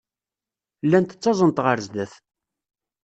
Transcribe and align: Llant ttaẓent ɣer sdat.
Llant 0.85 1.15
ttaẓent 1.17 1.63
ɣer 1.65 1.77
sdat. 1.85 2.13